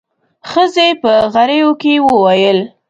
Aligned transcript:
ښځې 0.49 0.87
په 1.01 1.11
غريو 1.33 1.69
کې 1.81 1.93
وويل. 2.07 2.59